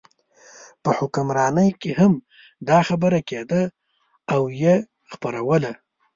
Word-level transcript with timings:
په 0.83 0.89
حکمرانۍ 0.99 1.69
کې 1.81 1.91
هم 1.99 2.13
دا 2.69 2.79
خبره 2.87 3.19
کېده 3.29 3.63
او 4.33 4.41
یې 4.61 4.75
خپروله. 5.11 5.71